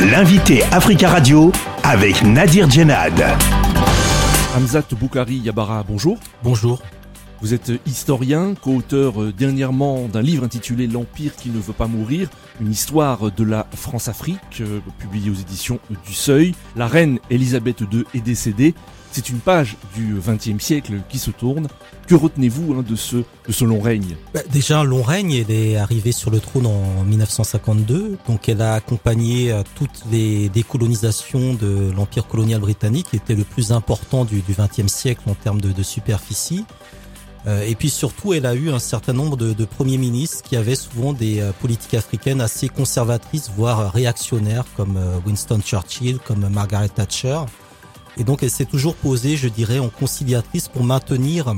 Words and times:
L'invité 0.00 0.62
Africa 0.72 1.10
Radio 1.10 1.52
avec 1.84 2.22
Nadir 2.22 2.70
Djenad. 2.70 3.12
Hamzat 4.56 4.94
Boukari 4.98 5.36
Yabara, 5.36 5.84
bonjour. 5.86 6.18
Bonjour. 6.42 6.82
Vous 7.40 7.54
êtes 7.54 7.70
historien, 7.86 8.54
co-auteur 8.60 9.22
euh, 9.22 9.32
dernièrement 9.32 10.08
d'un 10.08 10.22
livre 10.22 10.42
intitulé 10.44 10.88
L'Empire 10.88 11.36
qui 11.36 11.50
ne 11.50 11.60
veut 11.60 11.72
pas 11.72 11.86
mourir, 11.86 12.28
une 12.60 12.72
histoire 12.72 13.30
de 13.30 13.44
la 13.44 13.68
France-Afrique, 13.76 14.60
euh, 14.60 14.80
publié 14.98 15.30
aux 15.30 15.34
éditions 15.34 15.78
du 16.04 16.14
Seuil. 16.14 16.54
La 16.74 16.88
reine 16.88 17.20
Elisabeth 17.30 17.82
II 17.92 18.04
est 18.12 18.20
décédée. 18.20 18.74
C'est 19.12 19.28
une 19.30 19.38
page 19.38 19.76
du 19.94 20.16
XXe 20.16 20.62
siècle 20.62 20.94
qui 21.08 21.18
se 21.18 21.30
tourne. 21.30 21.68
Que 22.08 22.16
retenez-vous 22.16 22.74
hein, 22.74 22.84
de, 22.86 22.96
ce, 22.96 23.16
de 23.16 23.52
ce 23.52 23.64
long 23.64 23.80
règne? 23.80 24.16
Bah, 24.34 24.40
Déjà, 24.52 24.82
long 24.82 25.02
règne, 25.02 25.32
elle 25.32 25.50
est 25.50 25.76
arrivée 25.76 26.12
sur 26.12 26.30
le 26.30 26.40
trône 26.40 26.66
en 26.66 27.04
1952, 27.04 28.18
donc 28.26 28.48
elle 28.48 28.62
a 28.62 28.74
accompagné 28.74 29.52
euh, 29.52 29.62
toutes 29.76 30.02
les 30.10 30.48
décolonisations 30.48 31.54
de 31.54 31.92
l'empire 31.96 32.26
colonial 32.26 32.60
britannique, 32.60 33.06
qui 33.10 33.16
était 33.16 33.36
le 33.36 33.44
plus 33.44 33.70
important 33.70 34.24
du 34.24 34.42
XXe 34.48 34.92
siècle 34.92 35.22
en 35.26 35.34
termes 35.34 35.60
de 35.60 35.82
superficie. 35.82 36.64
Euh, 37.46 37.62
et 37.62 37.74
puis 37.74 37.90
surtout, 37.90 38.32
elle 38.32 38.46
a 38.46 38.54
eu 38.54 38.70
un 38.70 38.78
certain 38.78 39.12
nombre 39.12 39.36
de, 39.36 39.64
premiers 39.64 39.98
ministres 39.98 40.42
qui 40.42 40.56
avaient 40.56 40.74
souvent 40.74 41.12
des 41.12 41.40
euh, 41.40 41.52
politiques 41.52 41.94
africaines 41.94 42.40
assez 42.40 42.68
conservatrices, 42.68 43.50
voire 43.56 43.92
réactionnaires, 43.92 44.64
comme 44.76 44.98
Winston 45.26 45.60
Churchill, 45.60 46.18
comme 46.18 46.48
Margaret 46.48 46.88
Thatcher. 46.88 47.40
Et 48.16 48.24
donc 48.24 48.42
elle 48.42 48.50
s'est 48.50 48.64
toujours 48.64 48.94
posée, 48.94 49.36
je 49.36 49.48
dirais, 49.48 49.78
en 49.78 49.88
conciliatrice 49.88 50.68
pour 50.68 50.82
maintenir 50.82 51.54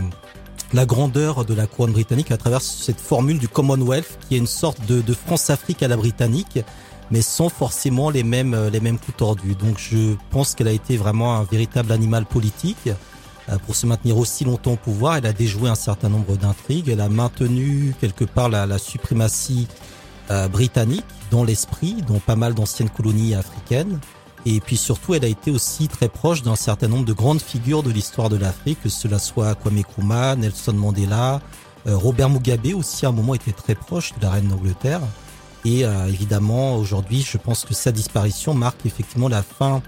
la 0.73 0.85
grandeur 0.85 1.45
de 1.45 1.55
la 1.55 1.67
couronne 1.67 1.93
britannique 1.93 2.31
à 2.31 2.37
travers 2.37 2.61
cette 2.61 3.01
formule 3.01 3.39
du 3.39 3.49
Commonwealth, 3.49 4.19
qui 4.29 4.35
est 4.35 4.39
une 4.39 4.47
sorte 4.47 4.85
de, 4.87 5.01
de 5.01 5.15
France-Afrique 5.15 5.83
à 5.83 5.89
la 5.89 5.97
britannique, 5.97 6.61
mais 7.11 7.23
sans 7.23 7.49
forcément 7.49 8.11
les 8.11 8.23
mêmes, 8.23 8.69
les 8.73 8.81
mêmes 8.81 8.99
coups 8.99 9.17
tordus. 9.17 9.55
Donc 9.55 9.79
je 9.79 10.15
pense 10.31 10.55
qu'elle 10.55 10.69
a 10.69 10.73
été 10.73 10.97
vraiment 10.97 11.37
un 11.37 11.45
véritable 11.45 11.93
animal 11.93 12.25
politique 12.25 12.89
euh, 12.89 12.95
pour 13.59 13.75
se 13.75 13.87
maintenir 13.87 14.17
aussi 14.19 14.45
longtemps 14.45 14.73
au 14.73 14.77
pouvoir. 14.77 15.17
Elle 15.17 15.27
a 15.27 15.33
déjoué 15.33 15.69
un 15.69 15.75
certain 15.75 16.09
nombre 16.09 16.37
d'intrigues. 16.37 16.89
Elle 16.89 17.01
a 17.01 17.09
maintenu 17.09 17.95
quelque 18.01 18.25
part 18.25 18.49
la, 18.49 18.79
suprématie 18.79 19.69
euh, 20.31 20.49
britannique 20.49 21.05
dans 21.31 21.43
l'esprit, 21.43 21.97
dans 22.07 22.19
pas 22.21 22.37
mal 22.37 22.55
d'anciennes 22.55 22.91
colonies 22.91 23.35
africaines. 23.35 23.99
Et 24.47 24.61
puis 24.61 24.77
surtout, 24.77 25.15
elle 25.15 25.25
a 25.25 25.29
été 25.29 25.51
aussi 25.51 25.89
très 25.89 26.09
proche 26.09 26.43
d'un 26.43 26.57
certain 26.57 26.89
nombre 26.89 27.05
de 27.05 27.13
grandes 27.13 27.43
figures 27.43 27.83
de 27.83 27.91
l'histoire 27.91 28.29
de 28.29 28.37
l'Afrique, 28.37 28.81
que 28.83 28.89
cela 28.89 29.19
soit 29.19 29.55
Kwame 29.55 29.81
Nkrumah, 29.81 30.37
Nelson 30.37 30.73
Mandela, 30.73 31.41
euh, 31.87 31.97
Robert 31.97 32.31
Mugabe 32.31 32.75
aussi 32.75 33.07
à 33.07 33.09
un 33.09 33.13
moment 33.13 33.35
était 33.35 33.53
très 33.53 33.75
proche 33.75 34.13
de 34.19 34.23
la 34.23 34.31
reine 34.31 34.49
d'Angleterre. 34.49 35.01
Et 35.65 35.85
euh, 35.85 36.07
évidemment, 36.07 36.77
aujourd'hui, 36.77 37.23
je 37.23 37.37
pense 37.37 37.65
que 37.65 37.75
sa 37.75 37.93
disparition 37.93 38.55
marque 38.55 38.87
effectivement 38.87 39.29
la 39.29 39.43
fin 39.43 39.83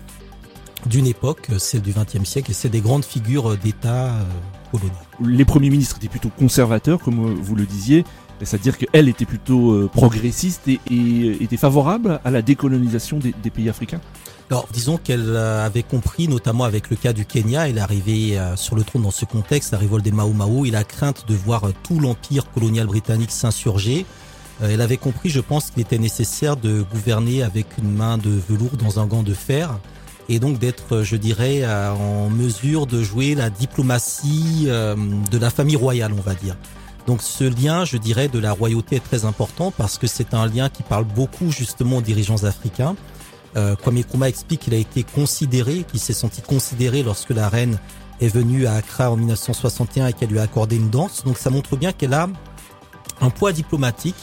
d'une 0.86 1.06
époque, 1.06 1.48
celle 1.58 1.82
du 1.82 1.92
XXe 1.92 2.28
siècle, 2.28 2.50
et 2.50 2.54
c'est 2.54 2.68
des 2.68 2.80
grandes 2.80 3.04
figures 3.04 3.56
d'État 3.56 4.06
euh, 4.06 4.22
coloniaux. 4.70 4.92
Les 5.24 5.44
premiers 5.44 5.70
ministres 5.70 5.96
étaient 5.96 6.08
plutôt 6.08 6.30
conservateurs, 6.30 6.98
comme 6.98 7.34
vous 7.34 7.54
le 7.54 7.66
disiez, 7.66 8.04
c'est-à-dire 8.42 8.76
qu'elle 8.76 9.08
était 9.08 9.24
plutôt 9.24 9.88
progressiste 9.92 10.66
et, 10.66 10.80
et, 10.90 11.44
était 11.44 11.56
favorable 11.56 12.20
à 12.24 12.30
la 12.30 12.42
décolonisation 12.42 13.18
des, 13.18 13.32
des 13.40 13.50
pays 13.50 13.68
africains? 13.68 14.00
Alors, 14.50 14.66
disons 14.72 14.98
qu'elle 14.98 15.36
avait 15.36 15.84
compris, 15.84 16.28
notamment 16.28 16.64
avec 16.64 16.90
le 16.90 16.96
cas 16.96 17.12
du 17.12 17.24
Kenya, 17.24 17.68
elle 17.68 17.78
est 17.78 17.80
arrivée 17.80 18.38
sur 18.56 18.74
le 18.74 18.82
trône 18.82 19.02
dans 19.02 19.10
ce 19.10 19.24
contexte, 19.24 19.72
la 19.72 19.78
révolte 19.78 20.04
des 20.04 20.10
Mao 20.10 20.32
Mao, 20.32 20.66
il 20.66 20.76
a 20.76 20.84
crainte 20.84 21.24
de 21.26 21.34
voir 21.34 21.62
tout 21.82 22.00
l'empire 22.00 22.50
colonial 22.50 22.86
britannique 22.86 23.30
s'insurger. 23.30 24.04
Elle 24.60 24.80
avait 24.80 24.98
compris, 24.98 25.30
je 25.30 25.40
pense, 25.40 25.70
qu'il 25.70 25.80
était 25.80 25.98
nécessaire 25.98 26.56
de 26.56 26.82
gouverner 26.82 27.42
avec 27.42 27.66
une 27.78 27.92
main 27.92 28.18
de 28.18 28.30
velours 28.48 28.76
dans 28.76 29.00
un 29.00 29.06
gant 29.06 29.22
de 29.22 29.34
fer 29.34 29.78
et 30.32 30.40
donc 30.40 30.58
d'être, 30.58 31.02
je 31.02 31.16
dirais, 31.16 31.64
en 31.66 32.30
mesure 32.30 32.86
de 32.86 33.02
jouer 33.02 33.34
la 33.34 33.50
diplomatie 33.50 34.66
de 34.66 35.38
la 35.38 35.50
famille 35.50 35.76
royale, 35.76 36.12
on 36.16 36.20
va 36.22 36.34
dire. 36.34 36.56
Donc 37.06 37.22
ce 37.22 37.44
lien, 37.44 37.84
je 37.84 37.96
dirais, 37.96 38.28
de 38.28 38.38
la 38.38 38.52
royauté 38.52 38.96
est 38.96 39.04
très 39.04 39.24
important 39.24 39.72
parce 39.76 39.98
que 39.98 40.06
c'est 40.06 40.34
un 40.34 40.46
lien 40.46 40.68
qui 40.68 40.82
parle 40.82 41.04
beaucoup 41.04 41.50
justement 41.50 41.98
aux 41.98 42.02
dirigeants 42.02 42.44
africains. 42.44 42.94
Euh, 43.56 43.76
Kwame 43.76 43.98
Nkrumah 43.98 44.28
explique 44.28 44.60
qu'il 44.60 44.74
a 44.74 44.78
été 44.78 45.02
considéré, 45.02 45.84
qu'il 45.90 46.00
s'est 46.00 46.12
senti 46.12 46.40
considéré 46.42 47.02
lorsque 47.02 47.30
la 47.30 47.48
reine 47.48 47.78
est 48.20 48.28
venue 48.28 48.66
à 48.66 48.74
Accra 48.74 49.10
en 49.10 49.16
1961 49.16 50.06
et 50.06 50.12
qu'elle 50.12 50.30
lui 50.30 50.38
a 50.38 50.42
accordé 50.42 50.76
une 50.76 50.90
danse. 50.90 51.24
Donc 51.24 51.38
ça 51.38 51.50
montre 51.50 51.76
bien 51.76 51.92
qu'elle 51.92 52.14
a 52.14 52.28
un 53.20 53.30
poids 53.30 53.52
diplomatique 53.52 54.16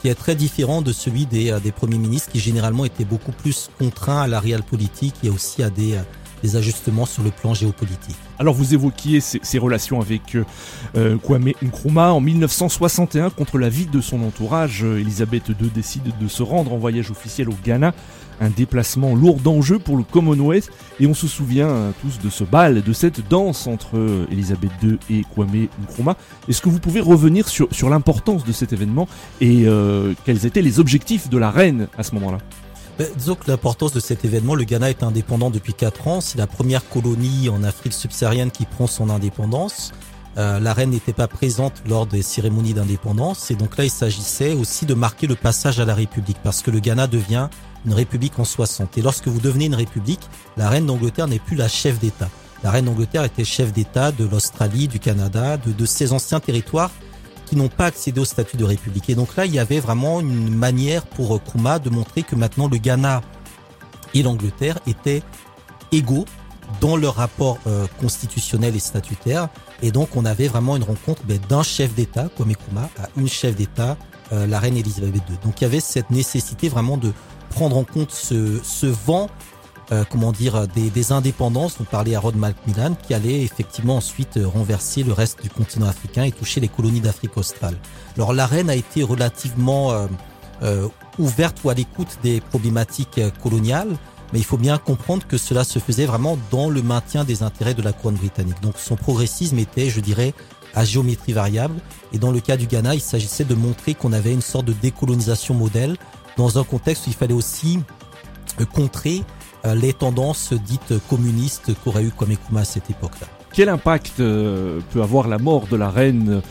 qui 0.00 0.08
est 0.08 0.14
très 0.14 0.34
différent 0.34 0.82
de 0.82 0.92
celui 0.92 1.26
des, 1.26 1.50
euh, 1.50 1.60
des 1.60 1.72
premiers 1.72 1.98
ministres 1.98 2.30
qui 2.32 2.40
généralement 2.40 2.84
étaient 2.84 3.04
beaucoup 3.04 3.32
plus 3.32 3.70
contraints 3.78 4.22
à 4.22 4.26
la 4.26 4.40
réelle 4.40 4.62
politique 4.62 5.14
et 5.22 5.30
aussi 5.30 5.62
à 5.62 5.70
des, 5.70 5.94
euh, 5.94 6.02
des 6.42 6.56
ajustements 6.56 7.06
sur 7.06 7.22
le 7.22 7.30
plan 7.30 7.54
géopolitique. 7.54 8.16
Alors 8.38 8.54
vous 8.54 8.74
évoquiez 8.74 9.20
ces, 9.20 9.58
relations 9.58 10.00
avec 10.00 10.36
euh, 10.96 11.16
Kwame 11.16 11.52
Nkrumah 11.62 12.12
en 12.12 12.20
1961 12.20 13.30
contre 13.30 13.58
l'avis 13.58 13.86
de 13.86 14.00
son 14.00 14.22
entourage. 14.22 14.84
Elisabeth 14.84 15.48
II 15.48 15.70
décide 15.74 16.12
de 16.20 16.28
se 16.28 16.42
rendre 16.42 16.72
en 16.72 16.76
voyage 16.78 17.10
officiel 17.10 17.48
au 17.48 17.54
Ghana 17.64 17.94
un 18.40 18.50
déplacement 18.50 19.14
lourd 19.14 19.36
d'enjeux 19.36 19.78
pour 19.78 19.96
le 19.96 20.02
Commonwealth 20.02 20.70
et 21.00 21.06
on 21.06 21.14
se 21.14 21.26
souvient 21.26 21.68
hein, 21.68 21.94
tous 22.02 22.18
de 22.22 22.30
ce 22.30 22.44
bal, 22.44 22.82
de 22.82 22.92
cette 22.92 23.26
danse 23.28 23.66
entre 23.66 23.96
euh, 23.96 24.26
Elisabeth 24.30 24.70
II 24.82 24.98
et 25.10 25.22
Kwame 25.34 25.68
Nkrumah. 25.82 26.16
Est-ce 26.48 26.60
que 26.60 26.68
vous 26.68 26.80
pouvez 26.80 27.00
revenir 27.00 27.48
sur, 27.48 27.88
l'importance 27.88 28.44
de 28.44 28.52
cet 28.52 28.72
événement 28.72 29.08
et 29.40 29.64
euh, 29.66 30.12
quels 30.24 30.44
étaient 30.46 30.62
les 30.62 30.80
objectifs 30.80 31.28
de 31.28 31.38
la 31.38 31.50
reine 31.50 31.88
à 31.96 32.02
ce 32.02 32.14
moment-là? 32.14 32.38
Ben, 32.98 33.08
disons 33.16 33.34
que 33.34 33.50
l'importance 33.50 33.92
de 33.92 34.00
cet 34.00 34.24
événement, 34.24 34.54
le 34.54 34.64
Ghana 34.64 34.88
est 34.88 35.02
indépendant 35.02 35.50
depuis 35.50 35.74
4 35.74 36.08
ans, 36.08 36.20
c'est 36.22 36.38
la 36.38 36.46
première 36.46 36.88
colonie 36.88 37.50
en 37.50 37.62
Afrique 37.62 37.92
subsaharienne 37.92 38.50
qui 38.50 38.64
prend 38.64 38.86
son 38.86 39.10
indépendance. 39.10 39.92
Euh, 40.38 40.60
la 40.60 40.72
reine 40.72 40.90
n'était 40.90 41.12
pas 41.12 41.28
présente 41.28 41.82
lors 41.86 42.06
des 42.06 42.22
cérémonies 42.22 42.74
d'indépendance 42.74 43.50
et 43.50 43.54
donc 43.54 43.76
là 43.78 43.84
il 43.84 43.90
s'agissait 43.90 44.52
aussi 44.52 44.84
de 44.84 44.92
marquer 44.92 45.26
le 45.26 45.34
passage 45.34 45.80
à 45.80 45.86
la 45.86 45.94
République 45.94 46.36
parce 46.42 46.60
que 46.60 46.70
le 46.70 46.78
Ghana 46.78 47.06
devient 47.06 47.48
une 47.86 47.94
république 47.94 48.38
en 48.38 48.44
60. 48.44 48.98
Et 48.98 49.02
lorsque 49.02 49.28
vous 49.28 49.40
devenez 49.40 49.66
une 49.66 49.74
république, 49.74 50.28
la 50.56 50.68
reine 50.68 50.86
d'Angleterre 50.86 51.28
n'est 51.28 51.38
plus 51.38 51.56
la 51.56 51.68
chef 51.68 51.98
d'État. 51.98 52.28
La 52.64 52.70
reine 52.70 52.86
d'Angleterre 52.86 53.24
était 53.24 53.44
chef 53.44 53.72
d'État 53.72 54.10
de 54.10 54.24
l'Australie, 54.24 54.88
du 54.88 54.98
Canada, 54.98 55.56
de, 55.56 55.72
de 55.72 55.86
ces 55.86 56.12
anciens 56.12 56.40
territoires 56.40 56.90
qui 57.46 57.56
n'ont 57.56 57.68
pas 57.68 57.86
accédé 57.86 58.20
au 58.20 58.24
statut 58.24 58.56
de 58.56 58.64
république. 58.64 59.08
Et 59.08 59.14
donc 59.14 59.36
là, 59.36 59.46
il 59.46 59.54
y 59.54 59.58
avait 59.58 59.80
vraiment 59.80 60.20
une 60.20 60.54
manière 60.54 61.06
pour 61.06 61.42
Kuma 61.42 61.78
de 61.78 61.90
montrer 61.90 62.22
que 62.22 62.34
maintenant 62.34 62.68
le 62.68 62.76
Ghana 62.76 63.22
et 64.14 64.22
l'Angleterre 64.22 64.78
étaient 64.86 65.22
égaux 65.92 66.24
dans 66.80 66.96
leur 66.96 67.14
rapport 67.14 67.58
euh, 67.66 67.86
constitutionnel 68.00 68.74
et 68.74 68.80
statutaire. 68.80 69.48
Et 69.82 69.92
donc 69.92 70.16
on 70.16 70.24
avait 70.24 70.48
vraiment 70.48 70.76
une 70.76 70.82
rencontre 70.82 71.22
ben, 71.24 71.38
d'un 71.48 71.62
chef 71.62 71.94
d'État, 71.94 72.28
Kwame 72.34 72.50
Nkrumah, 72.50 72.90
à 72.98 73.08
une 73.16 73.28
chef 73.28 73.54
d'État, 73.54 73.96
euh, 74.32 74.46
la 74.46 74.58
reine 74.58 74.76
Elisabeth 74.76 75.22
II. 75.28 75.36
Donc 75.44 75.60
il 75.60 75.64
y 75.64 75.66
avait 75.66 75.80
cette 75.80 76.10
nécessité 76.10 76.68
vraiment 76.68 76.96
de 76.96 77.12
prendre 77.50 77.76
en 77.76 77.84
compte 77.84 78.10
ce 78.10 78.86
vent, 78.86 79.30
euh, 79.92 80.04
comment 80.08 80.32
dire, 80.32 80.66
des, 80.68 80.90
des, 80.90 81.12
indépendances. 81.12 81.76
On 81.80 81.84
parlait 81.84 82.14
à 82.14 82.20
Rod 82.20 82.36
Macmillan 82.36 82.96
qui 83.06 83.14
allait 83.14 83.42
effectivement 83.42 83.96
ensuite 83.96 84.38
renverser 84.42 85.02
le 85.02 85.12
reste 85.12 85.42
du 85.42 85.50
continent 85.50 85.86
africain 85.86 86.24
et 86.24 86.32
toucher 86.32 86.60
les 86.60 86.68
colonies 86.68 87.00
d'Afrique 87.00 87.36
australe. 87.36 87.76
Alors 88.16 88.32
la 88.32 88.46
reine 88.46 88.68
a 88.68 88.74
été 88.74 89.02
relativement 89.02 89.92
euh, 89.92 90.06
euh, 90.62 90.88
ouverte 91.18 91.58
ou 91.64 91.70
à 91.70 91.74
l'écoute 91.74 92.18
des 92.22 92.40
problématiques 92.40 93.20
coloniales. 93.42 93.96
Mais 94.32 94.40
il 94.40 94.44
faut 94.44 94.56
bien 94.56 94.76
comprendre 94.76 95.24
que 95.24 95.38
cela 95.38 95.62
se 95.62 95.78
faisait 95.78 96.06
vraiment 96.06 96.36
dans 96.50 96.68
le 96.68 96.82
maintien 96.82 97.22
des 97.22 97.44
intérêts 97.44 97.74
de 97.74 97.82
la 97.82 97.92
couronne 97.92 98.16
britannique. 98.16 98.60
Donc 98.60 98.74
son 98.78 98.96
progressisme 98.96 99.56
était, 99.60 99.88
je 99.88 100.00
dirais, 100.00 100.34
à 100.74 100.84
géométrie 100.84 101.32
variable. 101.32 101.76
Et 102.12 102.18
dans 102.18 102.30
le 102.30 102.40
cas 102.40 102.56
du 102.56 102.66
Ghana, 102.66 102.94
il 102.94 103.00
s'agissait 103.00 103.44
de 103.44 103.54
montrer 103.54 103.94
qu'on 103.94 104.12
avait 104.12 104.32
une 104.32 104.42
sorte 104.42 104.66
de 104.66 104.72
décolonisation 104.72 105.54
modèle 105.54 105.96
dans 106.36 106.58
un 106.58 106.64
contexte 106.64 107.06
où 107.06 107.10
il 107.10 107.14
fallait 107.14 107.34
aussi 107.34 107.80
euh, 108.60 108.64
contrer 108.64 109.22
euh, 109.22 109.22
les 109.74 109.92
tendances 109.92 110.52
dites 110.52 110.94
communistes 111.08 111.72
qu'aurait 111.82 112.04
eu 112.04 112.10
Kwame 112.10 112.36
à 112.56 112.64
cette 112.64 112.90
époque-là. 112.90 113.26
Quel 113.52 113.68
impact 113.68 114.20
euh, 114.20 114.80
peut 114.92 115.02
avoir 115.02 115.28
la 115.28 115.38
mort 115.38 115.66
de 115.66 115.76
la 115.76 115.90
reine 115.90 116.42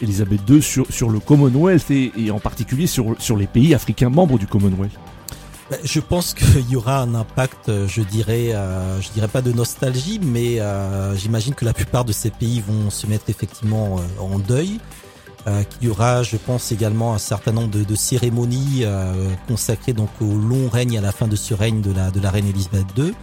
Elisabeth 0.00 0.40
II 0.48 0.62
sur, 0.62 0.86
sur 0.90 1.10
le 1.10 1.20
Commonwealth 1.20 1.90
et, 1.90 2.12
et 2.16 2.30
en 2.30 2.38
particulier 2.38 2.86
sur, 2.86 3.14
sur 3.18 3.36
les 3.36 3.46
pays 3.46 3.74
africains 3.74 4.08
membres 4.08 4.38
du 4.38 4.46
Commonwealth? 4.46 4.98
Ben, 5.70 5.78
je 5.82 6.00
pense 6.00 6.34
qu'il 6.34 6.70
y 6.70 6.76
aura 6.76 7.00
un 7.00 7.14
impact, 7.14 7.86
je 7.86 8.02
dirais, 8.02 8.54
euh, 8.54 9.00
je 9.00 9.10
dirais 9.10 9.28
pas 9.28 9.42
de 9.42 9.52
nostalgie, 9.52 10.20
mais 10.22 10.60
euh, 10.60 11.14
j'imagine 11.16 11.54
que 11.54 11.64
la 11.64 11.72
plupart 11.72 12.04
de 12.04 12.12
ces 12.12 12.30
pays 12.30 12.62
vont 12.66 12.90
se 12.90 13.06
mettre 13.06 13.28
effectivement 13.28 13.98
euh, 13.98 14.22
en 14.22 14.38
deuil. 14.38 14.78
Qu'il 15.70 15.88
y 15.88 15.90
aura, 15.90 16.22
je 16.24 16.36
pense, 16.36 16.72
également 16.72 17.14
un 17.14 17.18
certain 17.18 17.52
nombre 17.52 17.70
de, 17.70 17.84
de 17.84 17.94
cérémonies 17.94 18.84
consacrées 19.46 19.92
donc 19.92 20.10
au 20.20 20.34
long 20.34 20.68
règne 20.68 20.98
à 20.98 21.00
la 21.00 21.12
fin 21.12 21.28
de 21.28 21.36
ce 21.36 21.54
règne 21.54 21.82
de 21.82 21.92
la 21.92 22.10
de 22.10 22.20
la 22.20 22.30
reine 22.30 22.48
Elisabeth 22.48 22.86
II. 22.96 23.14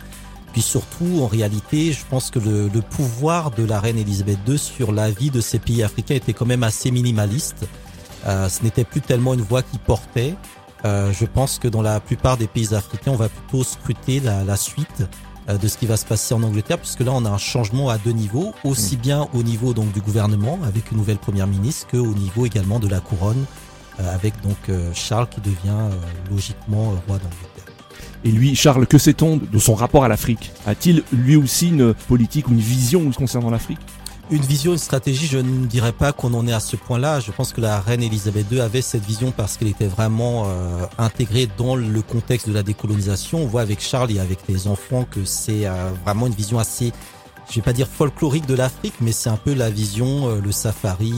Puis 0.53 0.61
surtout, 0.61 1.21
en 1.21 1.27
réalité, 1.27 1.91
je 1.91 2.05
pense 2.09 2.31
que 2.31 2.39
le, 2.39 2.69
le 2.69 2.81
pouvoir 2.81 3.51
de 3.51 3.65
la 3.65 3.79
reine 3.79 3.97
Elisabeth 3.97 4.39
II 4.47 4.57
sur 4.57 4.93
la 4.93 5.11
vie 5.11 5.31
de 5.31 5.41
ces 5.41 5.59
pays 5.59 5.83
africains 5.83 6.15
était 6.15 6.33
quand 6.33 6.45
même 6.45 6.63
assez 6.63 6.91
minimaliste. 6.91 7.65
ce 8.25 8.63
n'était 8.63 8.85
plus 8.85 9.01
tellement 9.01 9.33
une 9.33 9.41
voix 9.41 9.61
qui 9.61 9.77
portait. 9.77 10.35
Euh, 10.85 11.11
je 11.13 11.25
pense 11.25 11.59
que 11.59 11.67
dans 11.67 11.81
la 11.81 11.99
plupart 11.99 12.37
des 12.37 12.47
pays 12.47 12.73
africains, 12.73 13.11
on 13.11 13.15
va 13.15 13.29
plutôt 13.29 13.63
scruter 13.63 14.19
la, 14.19 14.43
la 14.43 14.57
suite 14.57 15.01
euh, 15.01 15.05
de 15.47 15.67
ce 15.67 15.77
qui 15.77 15.85
va 15.85 15.97
se 15.97 16.05
passer 16.05 16.33
en 16.33 16.43
Angleterre, 16.43 16.77
puisque 16.77 17.01
là 17.01 17.11
on 17.13 17.25
a 17.25 17.29
un 17.29 17.37
changement 17.37 17.89
à 17.89 17.97
deux 17.97 18.11
niveaux, 18.11 18.53
aussi 18.63 18.95
bien 18.95 19.27
au 19.33 19.43
niveau 19.43 19.73
donc 19.73 19.91
du 19.91 20.01
gouvernement 20.01 20.57
avec 20.65 20.91
une 20.91 20.97
nouvelle 20.97 21.17
première 21.17 21.47
ministre, 21.47 21.87
que 21.87 21.97
au 21.97 22.13
niveau 22.13 22.45
également 22.45 22.79
de 22.79 22.87
la 22.87 22.99
couronne 22.99 23.45
euh, 23.99 24.15
avec 24.15 24.33
donc 24.41 24.57
Charles 24.93 25.27
qui 25.29 25.41
devient 25.41 25.89
logiquement 26.31 26.93
roi 27.07 27.17
d'Angleterre. 27.17 27.73
Et 28.25 28.31
lui, 28.31 28.55
Charles, 28.55 28.87
que 28.87 28.97
sait-on 28.97 29.37
de 29.37 29.59
son 29.59 29.75
rapport 29.75 30.05
à 30.05 30.07
l'Afrique? 30.07 30.53
A-t-il 30.65 31.03
lui 31.11 31.35
aussi 31.35 31.69
une 31.69 31.93
politique 31.93 32.47
ou 32.47 32.51
une 32.51 32.59
vision 32.59 33.11
concernant 33.11 33.49
l'Afrique? 33.49 33.79
Une 34.31 34.41
vision, 34.41 34.71
une 34.71 34.77
stratégie, 34.77 35.27
je 35.27 35.37
ne 35.37 35.65
dirais 35.65 35.91
pas 35.91 36.13
qu'on 36.13 36.33
en 36.33 36.47
est 36.47 36.53
à 36.53 36.59
ce 36.59 36.75
point-là. 36.75 37.19
Je 37.19 37.31
pense 37.31 37.51
que 37.51 37.61
la 37.61 37.79
reine 37.79 38.01
Elisabeth 38.01 38.47
II 38.51 38.61
avait 38.61 38.81
cette 38.81 39.03
vision 39.03 39.31
parce 39.31 39.57
qu'elle 39.57 39.67
était 39.67 39.87
vraiment 39.87 40.45
euh, 40.45 40.85
intégrée 40.97 41.47
dans 41.57 41.75
le 41.75 42.01
contexte 42.01 42.47
de 42.47 42.53
la 42.53 42.63
décolonisation. 42.63 43.39
On 43.39 43.47
voit 43.47 43.61
avec 43.61 43.81
Charles 43.81 44.11
et 44.11 44.19
avec 44.19 44.39
les 44.47 44.67
enfants 44.67 45.05
que 45.09 45.25
c'est 45.25 45.65
euh, 45.65 45.91
vraiment 46.05 46.27
une 46.27 46.33
vision 46.33 46.57
assez, 46.57 46.93
je 47.49 47.55
vais 47.55 47.61
pas 47.61 47.73
dire 47.73 47.87
folklorique 47.87 48.45
de 48.45 48.55
l'Afrique, 48.55 48.95
mais 49.01 49.11
c'est 49.11 49.29
un 49.29 49.35
peu 49.35 49.53
la 49.53 49.69
vision, 49.69 50.29
euh, 50.29 50.39
le 50.41 50.51
safari, 50.51 51.13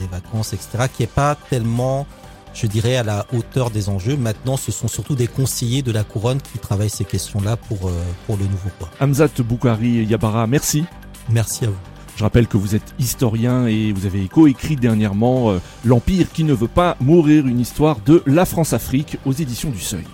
les 0.00 0.06
vacances, 0.08 0.52
etc., 0.52 0.86
qui 0.94 1.04
est 1.04 1.12
pas 1.12 1.36
tellement 1.50 2.06
je 2.54 2.66
dirais, 2.66 2.96
à 2.96 3.02
la 3.02 3.24
hauteur 3.32 3.70
des 3.70 3.88
enjeux. 3.88 4.14
Maintenant, 4.14 4.58
ce 4.58 4.70
sont 4.72 4.86
surtout 4.86 5.14
des 5.14 5.26
conseillers 5.26 5.80
de 5.80 5.90
la 5.90 6.04
couronne 6.04 6.38
qui 6.38 6.58
travaillent 6.58 6.90
ces 6.90 7.06
questions-là 7.06 7.56
pour, 7.56 7.90
pour 8.26 8.36
le 8.36 8.44
nouveau 8.44 8.68
roi. 8.78 8.90
Hamzat 9.00 9.30
Boukari 9.38 10.04
Yabara, 10.04 10.46
merci. 10.46 10.84
Merci 11.30 11.64
à 11.64 11.68
vous. 11.68 11.91
Je 12.16 12.22
rappelle 12.22 12.46
que 12.46 12.56
vous 12.56 12.74
êtes 12.74 12.94
historien 12.98 13.66
et 13.66 13.92
vous 13.92 14.06
avez 14.06 14.28
coécrit 14.28 14.76
dernièrement 14.76 15.50
euh, 15.50 15.58
L'Empire 15.84 16.30
qui 16.32 16.44
ne 16.44 16.52
veut 16.52 16.68
pas 16.68 16.96
mourir, 17.00 17.46
une 17.46 17.60
histoire 17.60 17.98
de 18.04 18.22
la 18.26 18.44
France-Afrique 18.44 19.18
aux 19.24 19.32
éditions 19.32 19.70
du 19.70 19.80
Seuil. 19.80 20.04